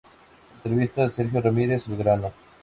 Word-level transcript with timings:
Entrevista 0.55 1.03
a 1.03 1.09
Sergio 1.09 1.39
Ramírez"; 1.41 1.87
"Al 1.87 1.95
grano. 1.97 2.29